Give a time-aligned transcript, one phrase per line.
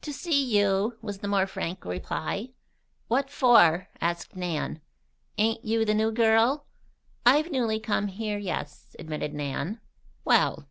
[0.00, 2.48] "To see you," was the more frank reply.
[3.06, 4.80] "What for?" asked Nan.
[5.38, 6.66] "Ain't you the new gal?"
[7.24, 9.80] "I've newly come here, yes," admitted Nan.
[10.24, 10.66] "Well!"